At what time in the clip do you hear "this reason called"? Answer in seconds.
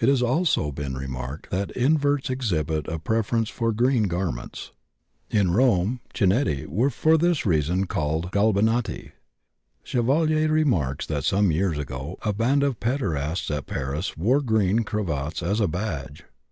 7.16-8.32